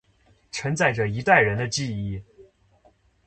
[0.49, 2.23] 承载着一代人的记忆